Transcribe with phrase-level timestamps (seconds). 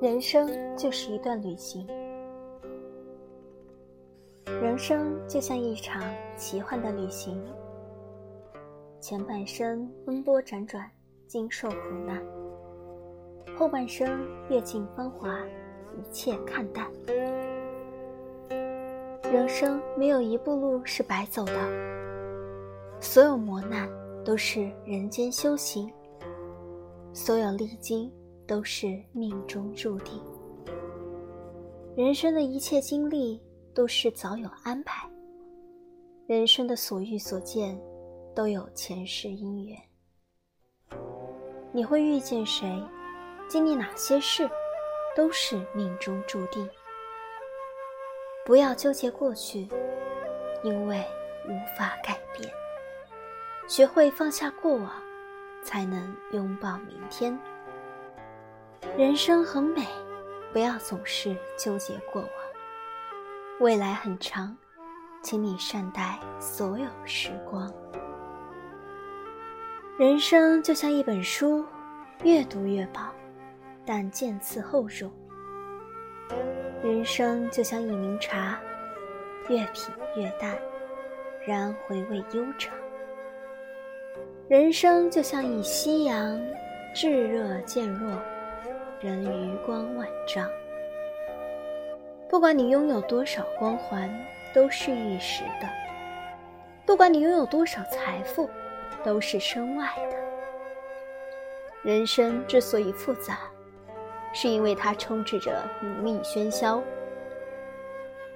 [0.00, 1.84] 人生就是一段旅行，
[4.62, 6.00] 人生就像一场
[6.36, 7.36] 奇幻的旅行。
[9.00, 10.88] 前半生奔波辗转，
[11.26, 11.76] 经受苦
[12.06, 12.16] 难；
[13.56, 15.36] 后半生阅尽芳华，
[15.96, 16.88] 一切看淡。
[19.32, 21.52] 人生没有一步路是白走的，
[23.00, 23.90] 所有磨难
[24.24, 25.92] 都是人间修行，
[27.12, 28.08] 所有历经。
[28.48, 30.20] 都是命中注定。
[31.94, 33.40] 人生的一切经历
[33.74, 35.06] 都是早有安排。
[36.26, 37.78] 人生的所遇所见，
[38.34, 39.78] 都有前世因缘。
[41.72, 42.82] 你会遇见谁，
[43.48, 44.48] 经历哪些事，
[45.14, 46.66] 都是命中注定。
[48.46, 49.68] 不要纠结过去，
[50.62, 51.04] 因为
[51.46, 52.50] 无法改变。
[53.68, 54.90] 学会放下过往，
[55.62, 57.38] 才能拥抱明天。
[58.96, 59.86] 人生很美，
[60.52, 62.30] 不要总是纠结过往。
[63.60, 64.56] 未来很长，
[65.22, 67.72] 请你善待所有时光。
[69.98, 71.64] 人生就像一本书，
[72.22, 73.12] 越读越薄，
[73.84, 75.10] 但渐次厚重。
[76.82, 78.60] 人生就像一茗茶，
[79.48, 80.56] 越品越淡，
[81.46, 82.72] 然回味悠长。
[84.48, 86.40] 人生就像一夕阳，
[86.94, 88.10] 炙热渐弱。
[89.00, 90.50] 人余光万丈。
[92.28, 94.12] 不管你拥有多少光环，
[94.52, 95.68] 都是一时的；
[96.84, 98.50] 不管你拥有多少财富，
[99.04, 100.16] 都是身外的。
[101.82, 103.38] 人生之所以复杂，
[104.32, 106.82] 是因为它充斥着名利喧嚣；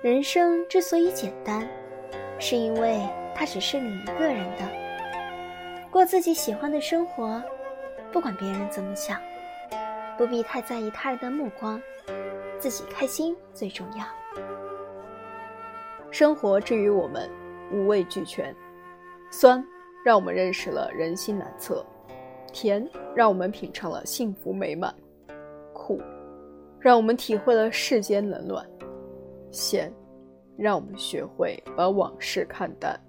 [0.01, 1.69] 人生之所以简单，
[2.39, 3.01] 是因为
[3.35, 4.65] 它只是你一个人的。
[5.91, 7.43] 过自己喜欢的生活，
[8.13, 9.21] 不管别人怎么想。
[10.19, 11.81] 不必太在意他人的目光，
[12.59, 14.05] 自己开心最重要。
[16.11, 17.31] 生活之于我们，
[17.73, 18.55] 五味俱全：
[19.31, 19.65] 酸
[20.05, 21.85] 让我们认识了人心难测，
[22.53, 24.95] 甜让我们品尝了幸福美满，
[25.73, 26.01] 苦
[26.79, 28.69] 让我们体会了世间冷暖，
[29.51, 29.93] 咸
[30.59, 33.01] 让我们学会把往事看淡。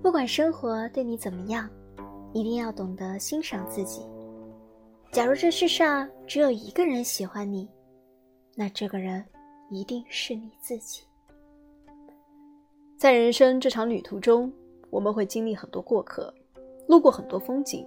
[0.00, 1.68] 不管生活对你怎么样，
[2.32, 4.06] 一定要懂得欣赏自己。
[5.14, 7.68] 假如这世上只有一个人喜欢你，
[8.56, 9.24] 那这个人
[9.70, 11.04] 一定是你自己。
[12.98, 14.52] 在人生这场旅途中，
[14.90, 16.34] 我们会经历很多过客，
[16.88, 17.86] 路过很多风景。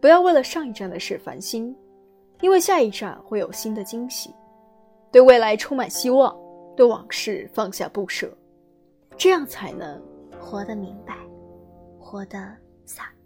[0.00, 1.76] 不要为了上一站的事烦心，
[2.40, 4.32] 因为下一站会有新的惊喜。
[5.10, 6.38] 对未来充满希望，
[6.76, 8.32] 对往事放下不舍，
[9.16, 10.00] 这样才能
[10.40, 11.16] 活得明白，
[11.98, 12.38] 活得
[12.84, 13.17] 洒脱。